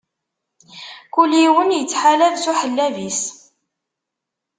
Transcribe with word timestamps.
Kul 1.13 1.31
yiwen 1.41 1.75
ittḥalab 1.79 2.35
s 2.43 2.45
uḥellab-is. 2.51 3.21